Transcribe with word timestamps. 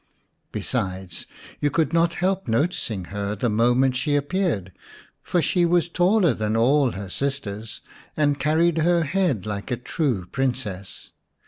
Besides, 0.51 1.27
you 1.59 1.69
could 1.69 1.93
not 1.93 2.15
help 2.15 2.47
noticing 2.47 3.05
her 3.13 3.35
the 3.35 3.49
moment 3.51 3.95
she 3.95 4.15
appeared, 4.15 4.71
for 5.21 5.43
she 5.43 5.63
was 5.63 5.87
taller 5.89 6.33
than 6.33 6.57
all 6.57 6.93
her 6.93 7.07
sisters, 7.07 7.81
and 8.17 8.39
carried 8.39 8.79
her 8.79 9.03
head 9.03 9.45
like 9.45 9.69
a 9.69 9.77
true 9.77 10.25
Princess. 10.25 11.11